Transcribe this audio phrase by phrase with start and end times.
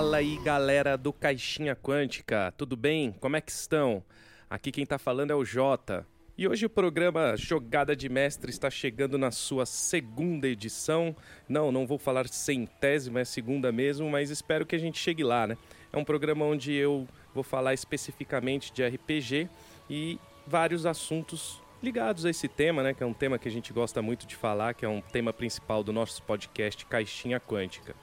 [0.00, 3.14] Fala aí, galera do Caixinha Quântica, tudo bem?
[3.20, 4.02] Como é que estão?
[4.48, 6.06] Aqui quem tá falando é o Jota.
[6.38, 11.14] E hoje o programa Jogada de Mestre está chegando na sua segunda edição.
[11.46, 15.46] Não, não vou falar centésima, é segunda mesmo, mas espero que a gente chegue lá,
[15.46, 15.58] né?
[15.92, 19.50] É um programa onde eu vou falar especificamente de RPG
[19.90, 22.94] e vários assuntos ligados a esse tema, né?
[22.94, 25.30] Que é um tema que a gente gosta muito de falar, que é um tema
[25.30, 27.94] principal do nosso podcast Caixinha Quântica.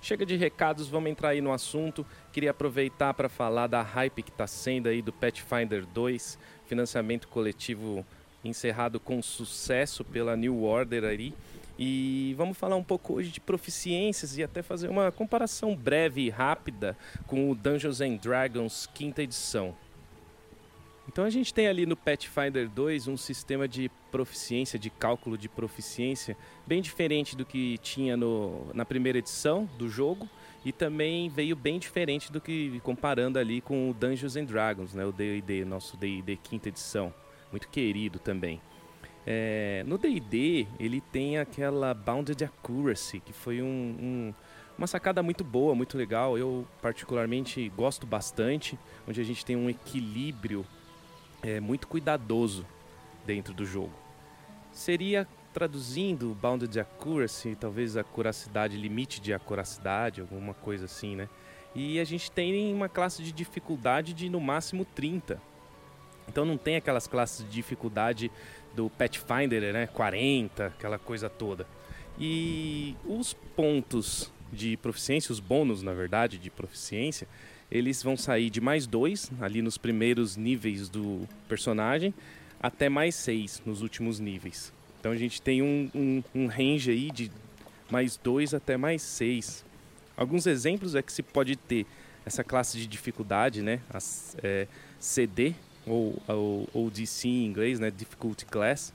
[0.00, 2.06] Chega de recados, vamos entrar aí no assunto.
[2.32, 8.06] Queria aproveitar para falar da hype que está sendo aí do Pathfinder 2, financiamento coletivo
[8.42, 11.34] encerrado com sucesso pela New Order aí.
[11.78, 16.30] E vamos falar um pouco hoje de proficiências e até fazer uma comparação breve e
[16.30, 19.74] rápida com o Dungeons and Dragons quinta edição.
[21.08, 25.48] Então a gente tem ali no Pathfinder 2 um sistema de proficiência, de cálculo de
[25.48, 26.36] proficiência,
[26.66, 30.28] bem diferente do que tinha no, na primeira edição do jogo
[30.64, 35.04] e também veio bem diferente do que comparando ali com o Dungeons and Dragons, né,
[35.04, 37.12] o D&D, nosso D&D quinta edição,
[37.50, 38.60] muito querido também.
[39.26, 44.34] É, no D&D ele tem aquela Bounded Accuracy, que foi um, um,
[44.76, 46.36] uma sacada muito boa, muito legal.
[46.36, 50.64] Eu particularmente gosto bastante, onde a gente tem um equilíbrio
[51.42, 52.66] é, muito cuidadoso
[53.24, 53.92] dentro do jogo.
[54.72, 61.28] Seria traduzindo Bounded Accuracy, talvez a curacidade, limite de acuracidade, alguma coisa assim, né?
[61.74, 65.40] E a gente tem uma classe de dificuldade de no máximo 30
[66.28, 68.30] então não tem aquelas classes de dificuldade
[68.74, 69.86] do Pathfinder, né?
[69.86, 71.66] 40, aquela coisa toda.
[72.18, 77.26] E os pontos de proficiência, os bônus, na verdade, de proficiência,
[77.70, 82.14] eles vão sair de mais dois ali nos primeiros níveis do personagem,
[82.62, 84.72] até mais seis nos últimos níveis.
[85.00, 87.30] Então a gente tem um, um, um range aí de
[87.90, 89.64] mais dois até mais seis.
[90.16, 91.84] Alguns exemplos é que se pode ter
[92.24, 93.80] essa classe de dificuldade, né?
[93.90, 94.66] As, é,
[94.98, 95.54] CD,
[95.86, 98.92] ou, ou, ou DC em inglês, né, Difficulty Class,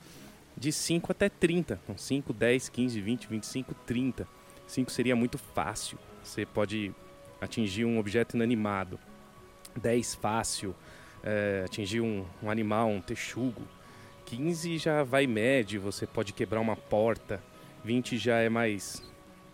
[0.58, 1.80] de 5 até 30.
[1.84, 4.28] Então 5, 10, 15, 20, 25, 30.
[4.68, 5.98] 5 seria muito fácil.
[6.24, 6.94] Você pode
[7.42, 9.00] atingir um objeto inanimado.
[9.76, 10.76] 10 fácil.
[11.24, 13.62] É, atingir um, um animal, um texugo.
[14.26, 17.42] 15 já vai médio, você pode quebrar uma porta.
[17.84, 19.02] 20 já é mais,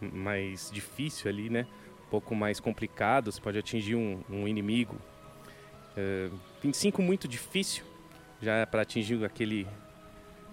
[0.02, 1.66] mais difícil ali, né?
[2.06, 4.96] Um pouco mais complicado, você pode atingir um, um inimigo.
[5.98, 6.30] É,
[6.62, 7.84] 25 muito difícil,
[8.42, 9.68] já é para atingir aquele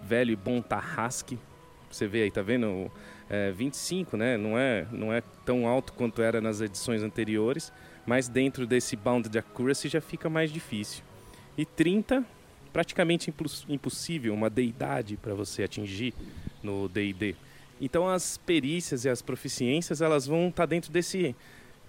[0.02, 1.38] velho e bom tarrasque.
[1.90, 2.90] Você vê aí, tá vendo?
[3.28, 4.36] É, 25, né?
[4.36, 7.72] Não é, não é tão alto quanto era nas edições anteriores,
[8.06, 11.02] mas dentro desse bound de accuracy já fica mais difícil.
[11.56, 12.24] E 30,
[12.72, 13.32] praticamente
[13.68, 16.14] impossível, uma deidade para você atingir
[16.62, 17.34] no D&D.
[17.80, 21.34] Então as perícias e as proficiências, elas vão estar tá dentro desse,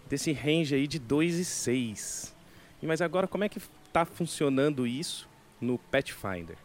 [0.09, 2.32] desse range aí de 2 e 6.
[2.85, 5.29] Mas agora como é que está funcionando isso
[5.59, 6.57] no Pathfinder?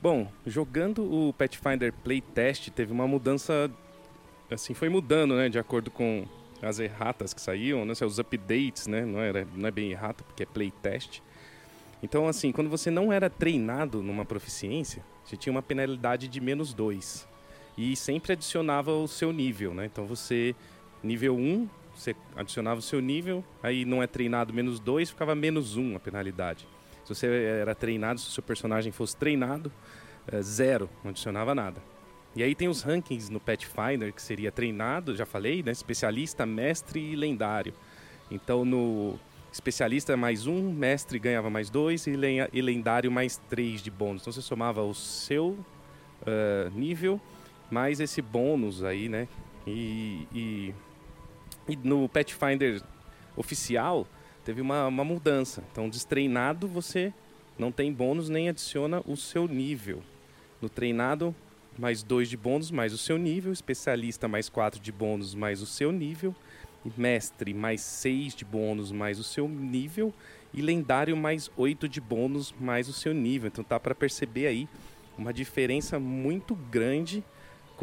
[0.00, 3.70] Bom, jogando o Pathfinder Playtest teve uma mudança,
[4.50, 6.26] assim, foi mudando, né, de acordo com
[6.60, 10.42] as erratas que saíam, né, os updates, né, não, era, não é bem errata porque
[10.42, 11.20] é playtest.
[12.02, 16.74] Então, assim, quando você não era treinado numa proficiência, você tinha uma penalidade de menos
[16.74, 17.28] 2.
[17.78, 19.86] E sempre adicionava o seu nível, né?
[19.86, 20.54] Então você,
[21.02, 25.76] nível 1, você adicionava o seu nível, aí não é treinado menos 2, ficava menos
[25.76, 26.66] 1 um a penalidade.
[27.04, 29.72] Se você era treinado, se o seu personagem fosse treinado,
[30.26, 31.82] é, zero, não adicionava nada.
[32.34, 35.70] E aí tem os rankings no Pathfinder, que seria treinado, já falei, né?
[35.70, 37.74] Especialista, mestre e lendário.
[38.30, 39.18] Então no
[39.52, 42.16] especialista mais um, mestre ganhava mais dois e
[42.62, 44.22] lendário mais três de bônus.
[44.22, 45.58] Então você somava o seu
[46.22, 47.20] uh, nível
[47.70, 49.28] mais esse bônus aí, né?
[49.66, 50.74] E, e
[51.68, 52.82] e no Pathfinder
[53.36, 54.06] oficial
[54.44, 55.62] teve uma, uma mudança.
[55.70, 57.12] Então, destreinado você
[57.58, 60.02] não tem bônus nem adiciona o seu nível.
[60.60, 61.34] No treinado,
[61.78, 63.52] mais 2 de bônus, mais o seu nível.
[63.52, 66.34] Especialista, mais 4 de bônus, mais o seu nível.
[66.96, 70.12] Mestre, mais 6 de bônus, mais o seu nível.
[70.54, 73.48] e lendário mais 8 de bônus mais o seu nível.
[73.48, 74.68] Então tá para perceber aí
[75.16, 77.24] uma diferença muito grande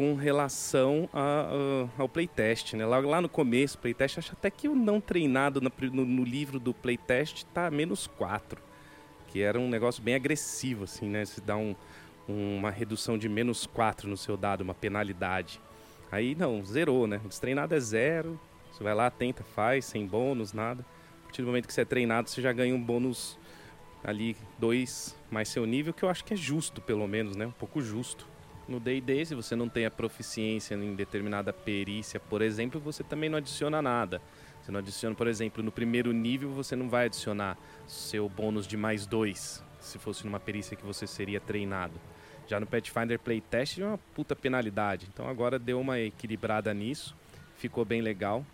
[0.00, 2.72] com relação a, ao playtest.
[2.72, 2.86] Né?
[2.86, 6.58] Lá, lá no começo, playtest, acho até que o não treinado no, no, no livro
[6.58, 8.62] do playtest tá menos 4,
[9.26, 11.26] que era um negócio bem agressivo, assim, né?
[11.26, 11.76] Se dá um,
[12.26, 15.60] uma redução de menos 4 no seu dado, uma penalidade.
[16.10, 17.20] Aí não, zerou, né?
[17.22, 18.40] O destreinado é zero,
[18.72, 20.82] você vai lá, tenta, faz, sem bônus, nada.
[21.20, 23.38] A partir do momento que você é treinado, você já ganha um bônus
[24.02, 27.44] ali, dois mais seu nível, que eu acho que é justo, pelo menos, né?
[27.46, 28.30] Um pouco justo.
[28.70, 33.28] No D&D, se você não tem a proficiência em determinada perícia, por exemplo, você também
[33.28, 34.22] não adiciona nada.
[34.62, 37.58] Você não adiciona, por exemplo, no primeiro nível você não vai adicionar
[37.88, 41.94] seu bônus de mais dois, se fosse numa perícia que você seria treinado.
[42.46, 45.08] Já no Pathfinder Playtest é uma puta penalidade.
[45.12, 47.16] Então agora deu uma equilibrada nisso,
[47.56, 48.46] ficou bem legal.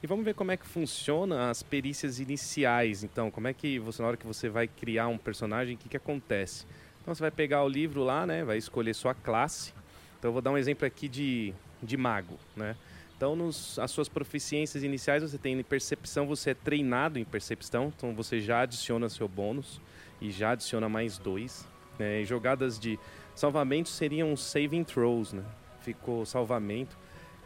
[0.00, 3.02] E vamos ver como é que funciona as perícias iniciais.
[3.02, 5.88] Então, como é que você, na hora que você vai criar um personagem, o que,
[5.88, 6.64] que acontece?
[7.04, 8.42] Então você vai pegar o livro lá, né?
[8.42, 9.74] Vai escolher sua classe.
[10.18, 11.52] Então eu vou dar um exemplo aqui de,
[11.82, 12.74] de mago, né?
[13.14, 17.92] Então, nos, as suas proficiências iniciais, você tem em percepção, você é treinado em percepção,
[17.94, 19.80] então você já adiciona seu bônus
[20.18, 21.68] e já adiciona mais dois.
[21.98, 22.24] Né?
[22.24, 22.98] jogadas de
[23.34, 25.44] salvamento seriam saving throws, né?
[25.82, 26.96] Ficou salvamento.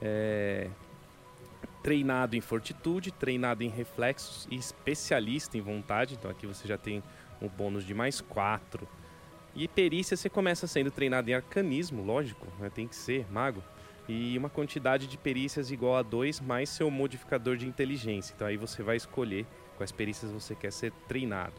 [0.00, 0.68] É,
[1.82, 6.14] treinado em fortitude, treinado em reflexos e especialista em vontade.
[6.14, 7.02] Então aqui você já tem
[7.42, 8.86] um bônus de mais quatro
[9.58, 12.70] e perícia você começa sendo treinado em arcanismo, lógico, né?
[12.72, 13.60] tem que ser mago.
[14.08, 18.32] E uma quantidade de perícias igual a 2 mais seu modificador de inteligência.
[18.34, 19.44] Então aí você vai escolher
[19.76, 21.54] quais perícias você quer ser treinado.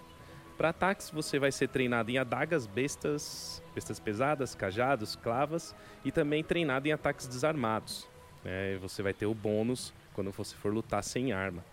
[0.57, 6.41] Para ataques, você vai ser treinado em adagas, bestas, bestas pesadas, cajados, clavas e também
[6.41, 8.07] treinado em ataques desarmados.
[8.45, 11.63] É, você vai ter o bônus quando você for lutar sem arma.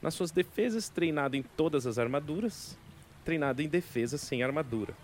[0.00, 2.78] Nas suas defesas, treinado em todas as armaduras,
[3.22, 4.94] treinado em defesa sem armadura.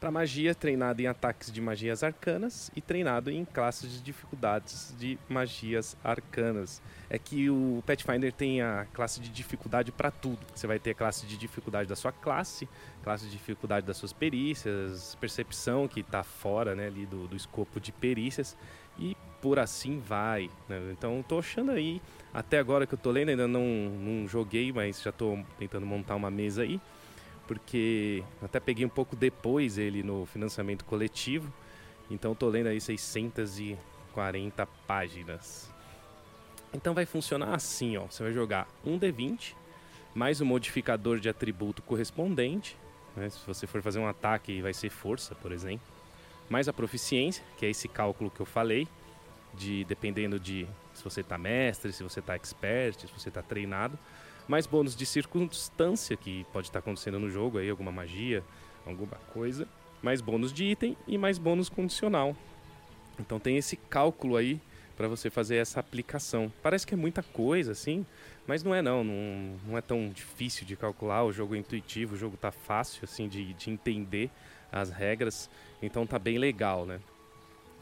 [0.00, 5.18] Para magia, treinado em ataques de magias arcanas e treinado em classes de dificuldades de
[5.28, 6.80] magias arcanas.
[7.10, 10.38] É que o Pathfinder tem a classe de dificuldade para tudo.
[10.54, 12.68] Você vai ter a classe de dificuldade da sua classe,
[13.02, 17.80] classe de dificuldade das suas perícias, percepção que está fora né, ali do, do escopo
[17.80, 18.56] de perícias
[19.00, 20.48] e por assim vai.
[20.68, 20.80] Né?
[20.92, 22.00] Então estou achando aí,
[22.32, 26.14] até agora que eu estou lendo, ainda não, não joguei, mas já estou tentando montar
[26.14, 26.80] uma mesa aí
[27.48, 31.50] porque até peguei um pouco depois ele no financiamento coletivo,
[32.10, 35.72] então estou lendo aí 640 páginas.
[36.72, 39.54] Então vai funcionar assim, ó, você vai jogar um D20
[40.14, 42.76] mais o modificador de atributo correspondente,
[43.16, 43.30] né?
[43.30, 45.86] se você for fazer um ataque vai ser força, por exemplo,
[46.50, 48.86] mais a proficiência, que é esse cálculo que eu falei,
[49.54, 53.98] de dependendo de se você está mestre, se você está expert, se você está treinado,
[54.48, 58.42] mais bônus de circunstância, que pode estar acontecendo no jogo, aí alguma magia,
[58.86, 59.68] alguma coisa,
[60.02, 62.34] mais bônus de item e mais bônus condicional.
[63.20, 64.58] Então tem esse cálculo aí
[64.96, 66.50] para você fazer essa aplicação.
[66.62, 68.06] Parece que é muita coisa, assim,
[68.46, 72.14] mas não é não, não, não é tão difícil de calcular, o jogo é intuitivo,
[72.14, 74.30] o jogo tá fácil assim de, de entender
[74.72, 75.50] as regras,
[75.82, 77.00] então tá bem legal, né?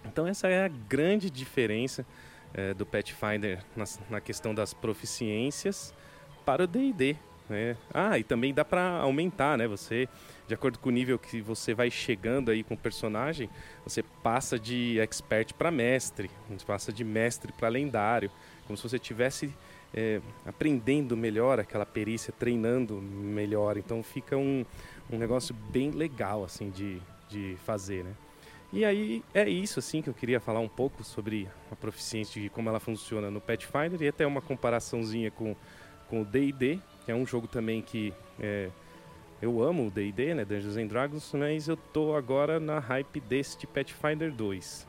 [0.04, 2.04] Então essa é a grande diferença
[2.52, 5.94] é, do Pathfinder na, na questão das proficiências
[6.46, 7.16] para o D&D.
[7.48, 7.76] Né?
[7.92, 9.68] Ah, e também dá para aumentar, né?
[9.68, 10.08] Você,
[10.48, 13.50] de acordo com o nível que você vai chegando aí com o personagem,
[13.84, 18.30] você passa de expert para mestre, você passa de mestre para lendário,
[18.66, 19.52] como se você tivesse
[19.94, 23.76] é, aprendendo melhor aquela perícia, treinando melhor.
[23.76, 24.64] Então fica um,
[25.10, 28.12] um negócio bem legal assim de, de fazer, né?
[28.72, 32.48] E aí é isso assim que eu queria falar um pouco sobre a proficiência e
[32.48, 35.54] como ela funciona no Pathfinder e até uma comparaçãozinha com
[36.08, 38.70] com o D&D, que é um jogo também que é,
[39.40, 43.66] eu amo o D&D, né, Dungeons and Dragons, mas eu tô agora na hype deste
[43.66, 44.86] Pathfinder 2.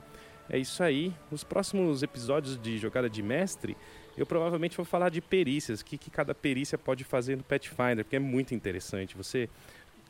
[0.49, 1.13] É isso aí.
[1.29, 3.75] Nos próximos episódios de Jogada de Mestre,
[4.17, 8.03] eu provavelmente vou falar de perícias, o que, que cada perícia pode fazer no Pathfinder,
[8.03, 9.15] porque é muito interessante.
[9.17, 9.49] Você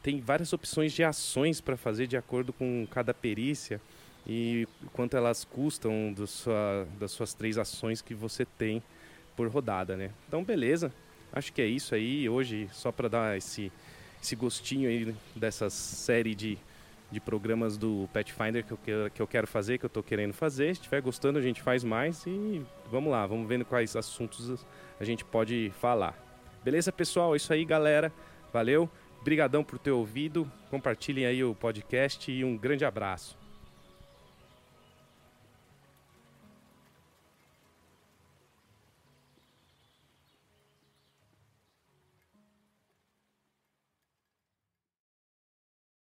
[0.02, 3.82] tem várias opções de ações para fazer de acordo com cada perícia
[4.26, 8.84] e quanto elas custam sua, das suas três ações que você tem
[9.38, 10.10] por rodada, né?
[10.28, 10.92] Então, beleza.
[11.32, 12.28] Acho que é isso aí.
[12.28, 13.72] Hoje, só para dar esse,
[14.22, 16.58] esse gostinho aí dessa série de,
[17.12, 20.76] de programas do Pathfinder que eu, que eu quero fazer, que eu estou querendo fazer.
[20.76, 24.66] Se estiver gostando, a gente faz mais e vamos lá, vamos vendo quais assuntos
[25.00, 26.18] a gente pode falar.
[26.64, 27.34] Beleza, pessoal?
[27.34, 28.12] É isso aí, galera.
[28.52, 28.90] Valeu.
[29.22, 30.52] Obrigadão por ter ouvido.
[30.72, 33.47] Compartilhem aí o podcast e um grande abraço.